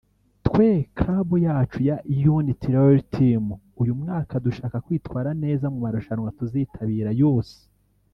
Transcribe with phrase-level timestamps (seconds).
[0.45, 1.97] “Twe Club yacu ya
[2.37, 3.43] Unity Rally Team
[3.81, 7.57] uyu mwaka dushaka kwitwara neza mu marushanwa tuzitabira yose”